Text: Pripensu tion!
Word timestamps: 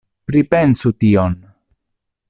Pripensu 0.29 0.93
tion! 1.05 1.39